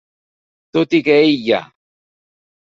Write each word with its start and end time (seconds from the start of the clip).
Tot 0.77 0.95
i 0.99 1.01
que 1.09 1.19
Hey 1.19 1.35
Ya! 1.49 1.61